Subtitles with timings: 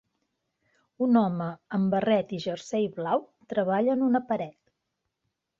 [1.07, 1.49] Un home
[1.79, 3.23] amb barret i jersei blau
[3.55, 4.59] treballa en una paret.